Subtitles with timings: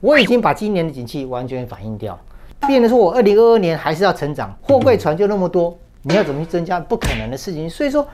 [0.00, 2.16] 我已经把今年的景气完全反映掉，
[2.68, 6.78] 变得说我二零二二年还是要成长，货柜船就那么多，你要怎么去增加？
[6.78, 7.68] 不可能的事情。
[7.68, 8.06] 所以说，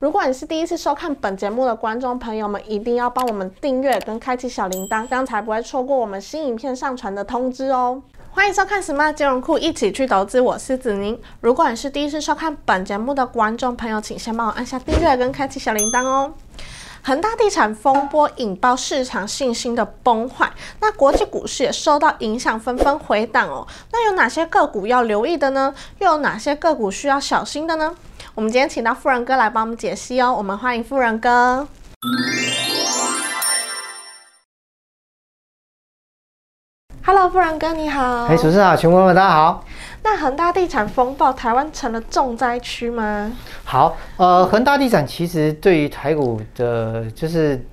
[0.00, 8.02] 如果你是第一次收看本节目的观众朋友们，一定要帮我们订阅跟开启小铃铛，这样才不会错过我们新影片上传的通知哦。
[8.32, 10.40] 欢迎收看 Smart 金融库，一起去投资。
[10.40, 11.20] 我是子宁。
[11.40, 16.32] 如果你是第一次收看本节目的观众朋友，请先帮我按下订阅跟开启小铃铛哦。
[17.02, 20.48] 恒大地产风波引爆市场信心的崩坏，
[20.80, 23.66] 那国际股市也受到影响，纷纷回档哦。
[23.90, 25.74] 那有哪些个股要留意的呢？
[25.98, 27.94] 又有哪些个股需要小心的呢？
[28.34, 30.32] 我们今天请到富人哥来帮我们解析哦。
[30.32, 31.66] 我们欢迎富人哥。
[37.12, 38.26] Hello，富人哥你好。
[38.26, 39.64] 哎，主持人好，全国朋友们大家好。
[40.04, 43.32] 那恒大地产风暴，台湾成了重灾区吗？
[43.64, 47.66] 好，呃，恒大地产其实对于台股的，就是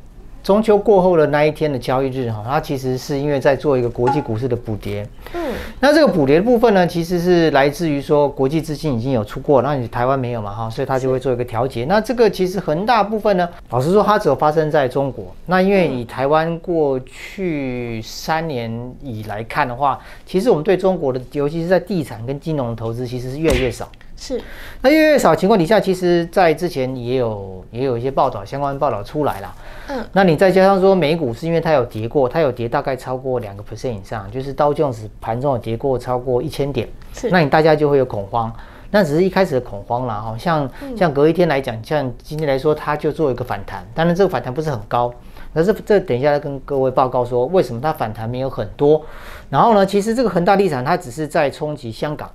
[0.47, 5.05] 中秋过后的那一天的交易日哈，它其实是因为在做一个国际股市的补跌。
[5.33, 5.41] 嗯。
[5.81, 11.83] 那这个补跌的部分呢，其实是来自于说国际资金已经有出过，那你台湾没有嘛哈，所以它就会做一个调节。
[11.83, 15.25] 那这个其实很大部分呢，老实说，它只有发生在中国。
[15.47, 23.89] 那因为以台湾过去三年以来看的话，其实我们对中国的，尤其是在地产跟金融的投资，其实是越来越少。
[24.17, 24.41] 是。
[24.81, 29.55] 那越来越少情况底下，其实在之前也有也有一些报道，相关报道出来了。
[29.89, 30.05] 嗯。
[30.11, 36.89] 那你再加上说美股是因为它有跌过，它有跌大概超过两个 percent 以上，就是刀剑子盘中有跌过超过一千点。
[37.13, 37.29] 是。
[37.29, 38.51] 那你大家就会有恐慌，
[38.91, 40.15] 那只是一开始的恐慌啦。
[40.15, 45.13] 哈，像像隔一天来讲，像今天来说，它就做一个反弹，当然这个反弹不是很高。
[45.53, 49.03] 可是这等一下跟各位报告说，为什么它反弹没有很多？
[49.49, 52.29] 然后呢，其实这个恒大地产它只是在冲击香港。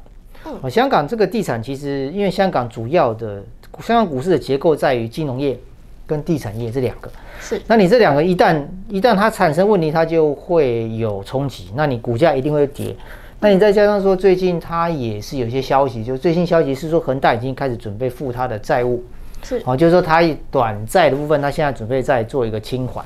[0.61, 3.43] 哦，香港这个地产其实，因为香港主要的
[3.81, 5.59] 香港股市的结构在于金融业
[6.07, 7.11] 跟地产业这两个。
[7.41, 7.61] 是。
[7.67, 12.95] 那你这两个一旦一旦它产生问题，它就会有冲击，那你股价一定会跌。
[13.41, 19.03] 那你再加上说，最近它也是有一些消息，就最新消息是说，恒大已经开始准备付它的债务。
[19.43, 19.61] 是。
[19.65, 23.05] 哦，就是说它短债的部分，它现在准备在做一个清还。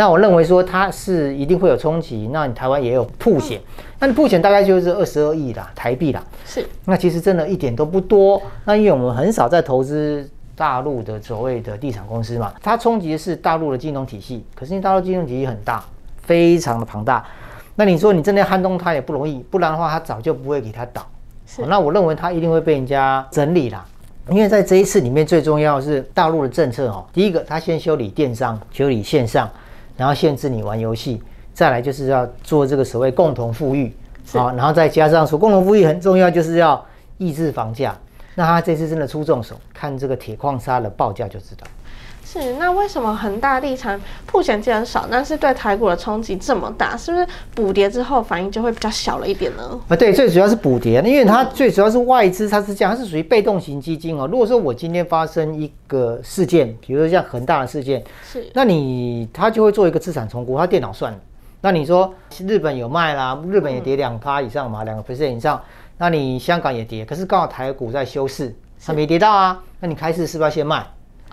[0.00, 3.60] 那我认为说它是一定会有冲击，那你台湾也有铺险，
[3.98, 8.40] 那你铺险大概就是二十二亿啦台币啦，是，那其实真的一点都不多。
[8.64, 15.84] 那因为我们很少在投资大陆的所谓的地产公司嘛，它冲击的是大陆的金融体系，可是因为大陆金融体系很大，
[16.22, 17.26] 非常的庞大，
[17.74, 21.04] 那你说你真的要撼动它也不容易，不然的话它早就不会给它倒。
[21.44, 23.84] 是，那我认为它一定会被人家整理啦，
[24.30, 29.50] 因为在这一次里面最重要是大陆的政策哦，第一个它先修理电商，修理线上。
[29.98, 31.20] 然后限制你玩游戏，
[31.52, 33.92] 再来就是要做这个所谓共同富裕，
[34.32, 36.82] 好，然后再加上说共同富裕很重要，就是要
[37.18, 37.94] 抑制房价。
[38.36, 41.66] 那他这次真的出重手，看这个铁矿砂的报价就知道。
[42.30, 46.94] 是，那为什么恒大地产铺险既然少，但是对台股的冲击这么大？
[46.94, 49.80] 是不是补跌之后反应就会比较小了一点呢？
[49.88, 54.28] 啊，对，最主要是补跌，因为它最主要是外资，它是这样，它是属于被动型基金哦。
[54.30, 61.18] 如果说我今天发生一个事件，比如说像恒大的事件，是，那你它就会做一个资产重估，它电脑算。
[61.62, 62.12] 那你说
[62.46, 65.58] 日本有卖啦，日本也跌两趴以上嘛，两个 percent 以上，
[65.96, 70.86] 那你香港也跌，可是刚好台股在休市，它没跌到啊，那你开市是不是要先卖？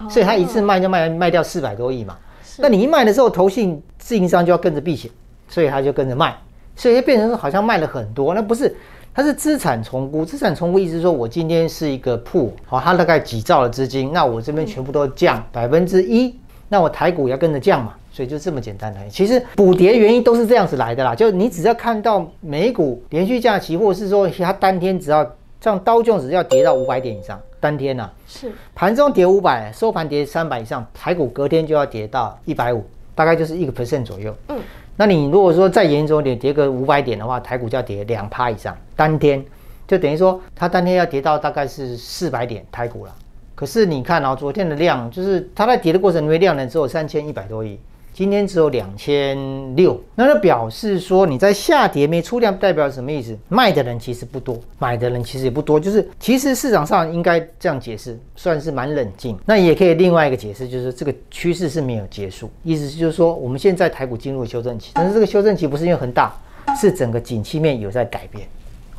[0.10, 2.18] 所以他一次卖就卖卖掉四百多亿嘛，
[2.58, 5.10] 那你一卖的时候，投信自营商就要跟着避险，
[5.48, 6.36] 所以他就跟着卖，
[6.76, 8.76] 所以就变成说好像卖了很多，那不是，
[9.14, 16.36] 它是资产重估，资产重估意思是说我今天是一个铺，好，它大概几兆的资金，那我这边全部都降百分之一，
[16.68, 25.26] 那我台股要跟着降嘛，所以就这么简单的，其实补跌原因都是这样子来的啦，就你只要看到美股连续假期，或者是说它当天只要
[25.62, 27.40] 像刀琼只要跌到五百点以上。
[27.66, 34.32] 三天呐，是盘中跌五百，收盘跌三百以上，台股隔天就要跌到一百五，大概就是一个 percent 左右。
[34.50, 34.60] 嗯，
[34.96, 39.44] 那你如果说再严重一点，跌个五百点的话，台股就要跌两趴以上，当天
[39.88, 43.12] 就等于说它当天要跌到大概是四百点台股了。
[43.56, 47.80] 可是你看哦，昨天的量就是它在跌的过程里面量能只有三千一百多亿。
[48.16, 53.38] 今天只有两千六，那就表示说你在下跌没出量，代表什么意思？
[53.50, 59.38] 卖的人其实不多，买的人其实也不多，就是其实市场上应该这样解释，算是蛮冷静。
[59.46, 66.34] 那也可以另外一个解释，就是这个趋势是没有结束，意思就是说我们现在台股进入修正期，但是这个修正期不是因为很大，
[66.80, 68.48] 是整个景气面有在改变。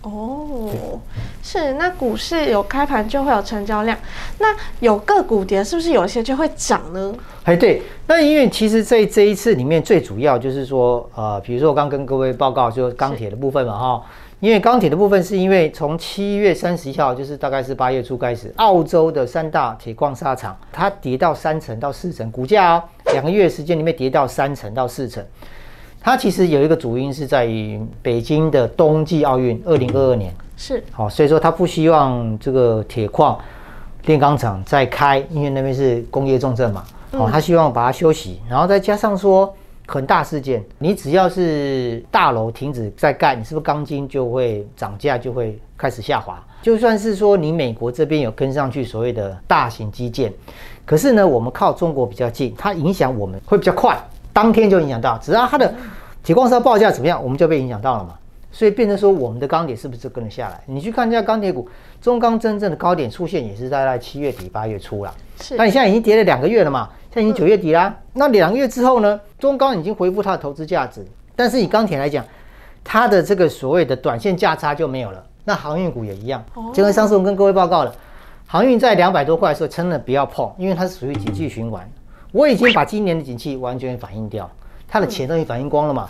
[0.03, 0.71] 哦，
[1.43, 3.99] 是那股市有开盘就会有成交量，
[4.39, 7.15] 那有个股跌是不是有些就会涨呢？
[7.45, 14.07] 哎，对，那因为其实在这一次里面最主要就是说，呃，比如说我刚跟各位报告就钢铁的部分嘛，哈，
[14.41, 25.25] 因因为钢铁的部分是因为从七月三十一号，就是大概是八月初开始，澳洲的三大铁矿砂厂它跌到三成到四成，股价哦两个月时间里面跌到三成到四成。
[26.07, 33.37] 它其实有一个主因是在于北京的冬季奥运二零二二年是好，所以说他不希望这个铁矿
[34.05, 39.53] 炼钢厂再开，因为那边是工业重镇嘛，哦，他希望把它休息，然后再加上说
[39.85, 46.41] 很大事件，你只要是大楼停止在盖，你是不是钢筋就会涨价，就会开始下滑？
[46.63, 50.33] 就算是说你美国这边有跟上去所谓的大型基建，
[50.85, 53.99] 可是呢，我们靠中国比较近，它影响我们会比较快。
[54.33, 55.75] 当天就影响到，只要它的
[56.27, 58.19] 铁矿砂报价怎么样，我们就被影响到了嘛。
[58.51, 60.61] 所以变成说，我们的钢铁是不是跟了下来？
[60.67, 61.69] 你去看一下钢铁股，
[62.01, 65.15] 中钢真正的高点出现也是在七月底八月初了。
[65.41, 66.89] 是，那你现在已经跌了两个月了嘛？
[67.13, 67.95] 现在已经九月底啦。
[68.13, 69.21] 那两个月之后呢？
[69.39, 71.07] 中钢已经恢复它的投资价值，
[71.37, 72.25] 但是以钢铁来讲，
[72.83, 75.25] 它的这个所谓的短线价差就没有了。
[75.45, 76.45] 那航运股也一样，
[76.75, 77.95] 就跟上次我跟各位报告了，
[78.49, 81.89] 航运在两百多块的时候，真的不要碰，因为它是属于景气循环。
[82.33, 84.51] 我已经把今年的景气完全反映掉，
[84.89, 86.09] 它的钱都已经反映光了嘛，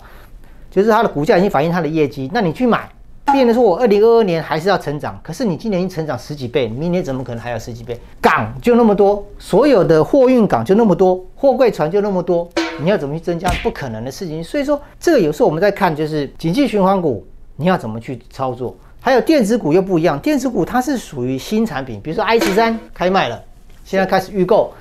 [0.71, 2.31] 就是它的股价已经反映它的业绩。
[2.33, 2.89] 那你去买，
[3.33, 7.99] 变的说我二零二二年还是要成长，可是你今年已经成长十几倍，明年怎么可能还有十几倍？
[8.21, 12.49] 港就那么多，所有的货运港就那么多，货柜船就那么多，
[12.81, 13.49] 你要怎么去增加？
[13.63, 14.45] 不可能的事情。
[14.45, 17.27] 所以说，这个有时候我们在看，就是景气循环股，
[17.57, 18.77] 你要怎么去操作？
[19.01, 23.43] 还有电子股又不一样，电子股它是属于新产品，比如说 i 十三开卖了，
[23.85, 24.73] 现在开始预购。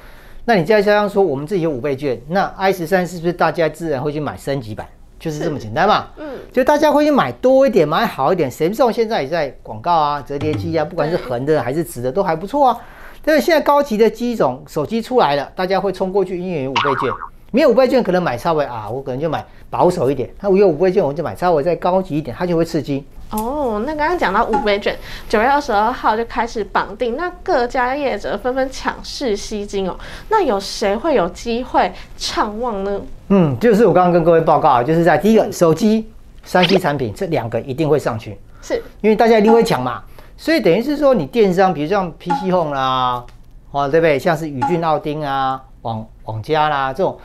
[0.47, 4.85] 那你再加上说，我们自己有五倍券，那 i 十三是不是大家自然会去买升级版？
[5.17, 6.07] 就是这么简单嘛。
[6.17, 8.51] 嗯，就大家会去买多一点，买好一点。
[8.51, 12.79] 谁知道现在也在广告啊，折叠机啊，不管是横的还是直的，都还不错啊。
[13.23, 17.09] 但是现在高级的机种手机出来了，大家会冲过去，因为有五倍券。
[17.55, 20.29] 没有五倍券，可能买稍微啊，我可能就买保守一点。
[20.41, 23.05] 那我有五倍券，我就买稍微再高级一点，它就会刺激。
[23.31, 24.93] 哦，那刚刚讲到五倍券，
[25.29, 29.95] 九月二十二号就开始绑定，那各家业者纷纷抢市吸金哦。
[30.27, 32.99] 那有谁会有机会畅旺呢？
[33.29, 36.11] 嗯，就是我刚刚跟各位报告啊，就是在第一个手机、
[36.43, 40.03] 三 C 产品这两个一定会上去，是因为大家一定会抢嘛。
[40.35, 43.23] 所以等于是说，你电商，比如像 PC Home 啦，
[43.71, 44.19] 哦，对不对？
[44.19, 47.17] 像是宇俊、奥丁啊、网网家啦这种。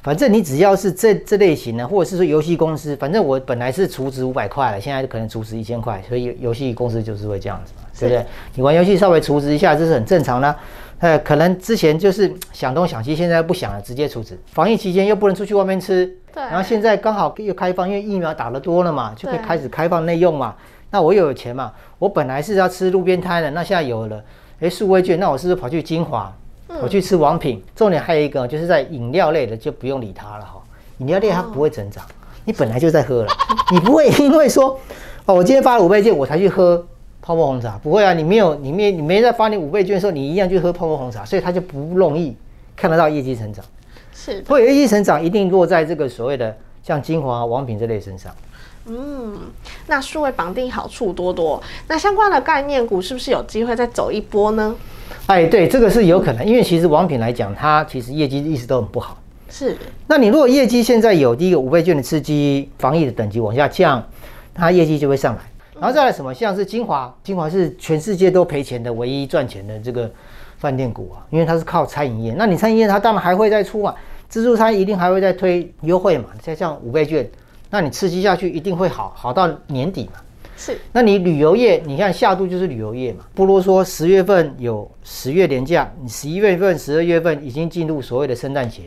[0.00, 8.24] 反正你只要是这这类型的，或者是说游戏公司，反正我本来是储值五百块了，现在可能储值一千块，所以游戏公司就是会这样子嘛，对不对？
[8.54, 10.54] 你玩游戏稍微储值一下，这是很正常的。
[11.00, 14.38] 呃，可能之前就是想东想西，现在不想了，直接储值。
[14.46, 16.42] 防疫期间又不能出去外面吃，对。
[16.44, 20.54] 然后现在刚好又开放，因为疫苗打得多了嘛，就可以开始开放内用嘛。
[20.90, 24.24] 那我又有钱嘛，我本来是要吃路边摊的，那现在有了，
[24.60, 26.34] 哎，数位券，那我是不是跑去金华？
[26.82, 30.62] 我去吃王品，重点还有一个就是在饮料类的就不用理它了哈，
[30.98, 32.04] 饮料类它不会增长，
[32.44, 33.32] 你本来就在喝了，
[33.72, 34.78] 你不会因为说
[35.24, 36.86] 哦我今天发了五倍券我才去喝
[37.20, 42.36] 泡沫红茶，不会啊，你没有你没你没在发你五倍券的时候，你一样去喝泡沫红茶，所以它就不容易
[42.76, 43.64] 看得到业绩成长，
[44.14, 48.32] 是，会业绩成长一定落在这个所谓的像精华、王品这类身上。
[48.88, 49.38] 嗯，
[49.86, 54.74] 那数位绑定好处多多，那相关的概念股是不是有机会再走一波呢？
[55.26, 59.18] 哎，对，这个是有可能，因为其实王品来讲，它其实业绩一直都很不好。
[59.50, 59.76] 是，
[60.06, 64.02] 那你如果业绩现在有第一个五倍券的刺激，防疫的等级往下降，
[64.54, 65.40] 它业绩就会上来。
[65.80, 70.10] 然后再来什么，像是金华，金华是全世界都赔钱的唯一赚钱的这个
[70.58, 72.34] 饭店股啊，因为它是靠餐饮业。
[72.36, 73.94] 那你餐饮业它当然还会再出嘛，
[74.28, 77.28] 自助餐一定还会再推优惠嘛，再像五倍券，
[77.70, 80.20] 那你刺激下去一定会好，好到年底嘛。
[80.56, 88.82] 是，那你旅游业，你看下度就是旅游业嘛，不如说十月份有十月连假，你十一月份、十二月份已经进入所谓的圣诞节。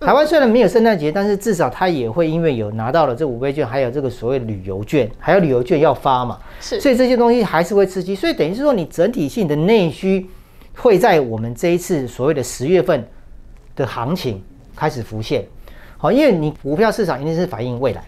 [0.00, 10.26] 台湾虽然没有圣诞节，但是至少它也会因为有拿到了这五倍券，还有这个所谓旅游券，还有旅游券要发嘛，是，所以这些东西还是会刺激，所以等于是说你整体性的内需
[10.76, 13.02] 会在我们这一次所谓的十月份
[13.74, 14.42] 的行情
[14.76, 15.44] 开始浮现。
[16.00, 18.04] 好，因为你股票市场一定是反映未来。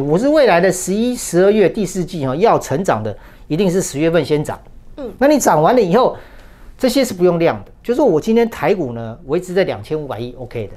[0.00, 3.14] 我是未来的十一、十二月第四季哈，要成长的
[3.48, 4.56] 一定是十月份先涨。
[4.96, 6.16] 嗯，那你涨完了以后，
[6.78, 7.72] 这些是不用量的。
[7.82, 10.72] 就是说我今天台股呢维持在两千五百亿，OK 的。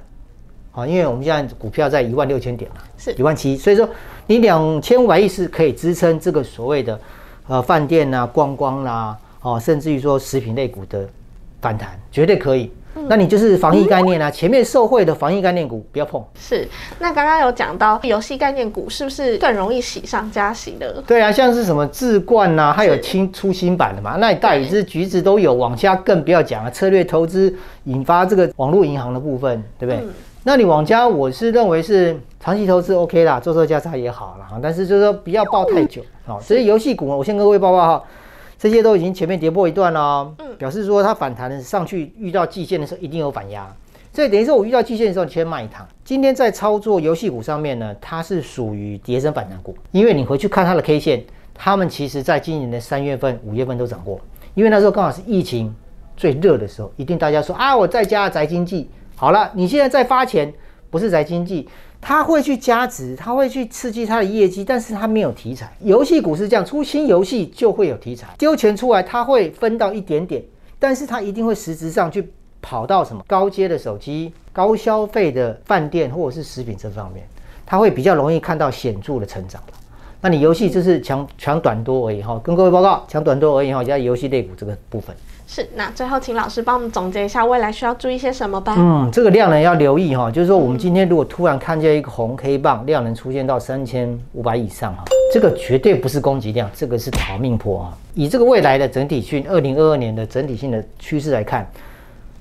[0.72, 3.88] 好，因为我们现在股票在一万六千点嘛，是一万七，所以说
[4.25, 7.00] 你两千五百亿是可以支撑这个所谓的
[7.48, 11.07] 呃饭店啊、观光啦，哦，甚至于说食品类股的
[11.62, 12.72] 反弹，绝对可以。
[13.08, 16.24] 那你就是防疫概念啊，前面受惠的防疫概念股不要碰。
[16.40, 16.68] 是，
[17.00, 21.04] 那刚刚有讲到游戏概念股是不是更容易喜上加喜的？
[21.06, 26.72] 对啊，像是什么智冠呐，还有新出新版的嘛，那大宇之橘子都有，往家更不要讲了。
[26.72, 30.04] 策略投资引发这个网络银行的部分，对不对？
[30.44, 38.04] 那你网家我是认为是长期投资 OK 啦，做做价差也好了哈，但是就是说不要抱太久好，所以游戏股，我先跟各位报报哈，
[38.58, 43.68] 这些都已经前面跌破一段了，嗯，表示说它反弹上去遇到季线的时候一定有反压，
[44.14, 45.86] 所以等于说我遇到季线的时候，你先卖一趟。
[46.04, 54.20] 今天在操作游戏股上面呢，它是属于跌升反弹股，因为你回去看它的 K 线，它们其实在今年的三月份、五月份都涨过，
[54.54, 55.74] 因为那时候刚好是疫情
[56.16, 58.90] 最热的时候，一定大家说啊，我在家宅经济。
[59.18, 60.54] 好了，你现在在发钱，
[60.89, 61.68] 不是宅经济。
[62.01, 65.75] 他会去加值，他会去刺激他的业绩，但是他没有题材。
[65.82, 70.44] 游戏股是这样，出新游戏就会有题材，丢钱出来，他会分到一点点，
[70.77, 77.27] 但是他一定会实质上去跑到什么高阶的手机、高消费的饭店或者是食品这方面，
[77.65, 79.60] 他会比较容易看到显著的成长
[80.22, 85.15] 那你游戏就是强强短多而已哈，跟各位报告，强短多而已哈，加游戏类股这个部分。
[85.48, 88.75] 是，那最后请老师帮我们总结一下未来需要注意些什么吧。
[88.78, 97.98] 嗯，这个量能要留意哈，就是说我们今天如果突然看见一个红 K 棒，量能出现到三千五百以上哈，这个绝对不是攻击量，这个是逃命坡啊。
[98.16, 101.70] 以这个未来的整体性，二零二二年的整体性的趋势来看，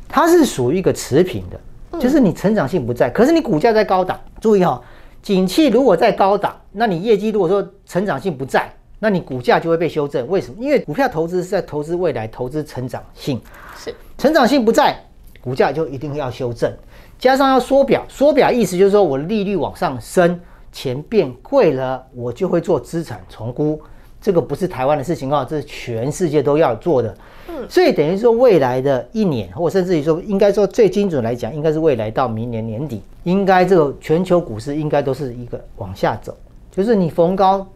[0.09, 4.19] 它是属于一个持平的，就是你成长性不在，可是你股价在高档。
[4.41, 4.81] 注意哈，
[5.23, 8.73] 景气如果在高档，那你业绩如果说成长性不在。
[8.99, 10.57] 那你股价就会被修正，为什么？
[10.59, 13.41] 因为股票投资是在投资未来，投资成长性，
[13.77, 14.97] 是成长性不在，
[15.43, 16.73] 股价就一定要修正。
[17.19, 20.41] 加上要缩表，缩表意思就是说我利率往上升，
[20.73, 23.81] 钱变贵了，我就会做资产重估。
[24.21, 27.15] 这个不是台湾的事情啊，这是全世界都要做的。
[27.49, 36.35] 嗯，所以等于说未来的一年，或甚至于说，应该说最精准来讲，应该是未来到明年年底，应该这个全球股市应该都是一个往下走，
[36.71, 37.67] 就是你逢高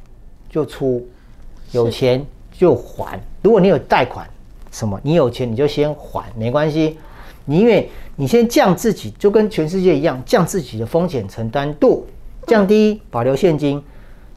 [0.50, 1.06] 就出。
[1.72, 4.26] 有钱就还，如果你有贷款，
[4.72, 6.98] 什么你有钱你就先还，没关系。
[7.44, 12.06] 你因为你先降自己，就跟全世界一样，降自己的风险承担度，
[12.46, 13.82] 降低保留现金，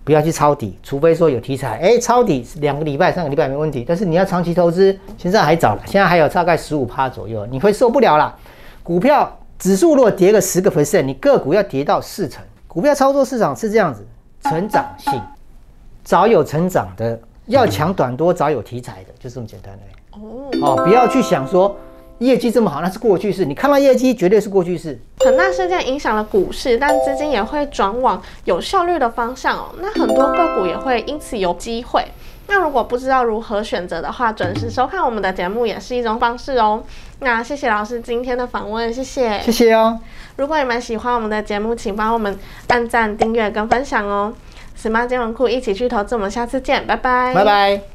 [0.03, 3.85] 不要去抄底，除非说有题材，哎，抄底两个礼拜、三个礼拜没问题。
[3.87, 8.37] 但是你要长期投资，现在还早了，现在还有大概十五趴左右，你会受不了啦。
[8.83, 12.43] 股票指数如果跌个十个 percent，你个股要跌到四成。
[12.67, 14.05] 股票操作市场是这样子，
[14.43, 15.13] 成长性。
[16.03, 20.75] 早有成长的，要抢短多，早有题材的，就这么简单的哦。
[20.75, 21.75] 哦，不要去想说
[22.19, 23.45] 业绩这么好，那是过去式。
[23.45, 24.99] 你看到业绩，绝对是过去式。
[25.19, 29.69] 很大事件影响了股市，但资金也会转往有效率的方向哦。
[29.79, 32.05] 那很多个股也会因此有机会。
[32.47, 36.83] 那如果不知道如何选择的话，准时收看我们的节目也是一种方式哦。
[37.19, 39.97] 那谢谢老师今天的访问，谢谢，谢谢哦。
[40.35, 44.33] 如果你们喜欢我们的节目，请帮我们按赞、订阅跟分享哦。
[44.81, 47.90] Smart 金融库一起去投资，我们下次见，拜拜，拜拜。